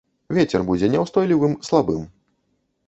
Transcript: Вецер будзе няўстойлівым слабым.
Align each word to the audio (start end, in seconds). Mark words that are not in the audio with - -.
Вецер 0.37 0.61
будзе 0.69 0.89
няўстойлівым 0.95 1.55
слабым. 1.69 2.03